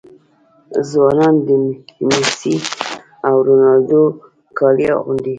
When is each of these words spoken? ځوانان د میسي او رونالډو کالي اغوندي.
ځوانان 0.89 1.35
د 1.47 1.49
میسي 2.07 2.55
او 3.27 3.35
رونالډو 3.47 4.03
کالي 4.57 4.87
اغوندي. 4.97 5.29